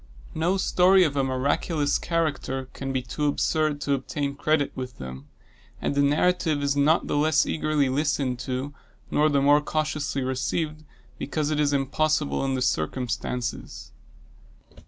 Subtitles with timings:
[0.33, 5.27] No story of a miraculous character can be too absurd to obtain credit with them;
[5.79, 8.73] and a narrative is not the less eagerly listened to,
[9.11, 10.83] nor the more cautiously received,
[11.19, 13.91] because it is impossible in its circumstances.